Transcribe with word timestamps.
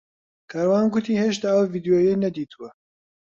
کاروان 0.51 0.85
گوتی 0.93 1.19
هێشتا 1.21 1.47
ئەو 1.55 1.69
ڤیدیۆیەی 1.73 2.21
نەدیتووە. 2.23 2.69